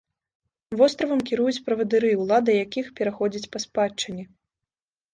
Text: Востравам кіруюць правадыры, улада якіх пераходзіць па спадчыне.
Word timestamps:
Востравам 0.79 1.21
кіруюць 1.31 1.61
правадыры, 1.69 2.11
улада 2.25 2.51
якіх 2.65 2.85
пераходзіць 2.99 3.51
па 3.55 3.65
спадчыне. 3.69 4.23